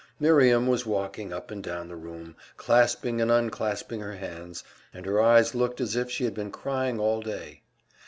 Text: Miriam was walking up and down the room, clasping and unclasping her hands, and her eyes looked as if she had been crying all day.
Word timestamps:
Miriam 0.19 0.65
was 0.65 0.83
walking 0.83 1.31
up 1.31 1.51
and 1.51 1.61
down 1.63 1.87
the 1.87 1.95
room, 1.95 2.35
clasping 2.57 3.21
and 3.21 3.29
unclasping 3.29 3.99
her 3.99 4.15
hands, 4.15 4.63
and 4.91 5.05
her 5.05 5.21
eyes 5.21 5.53
looked 5.53 5.79
as 5.79 5.95
if 5.95 6.09
she 6.09 6.23
had 6.23 6.33
been 6.33 6.49
crying 6.49 6.99
all 6.99 7.21
day. 7.21 7.61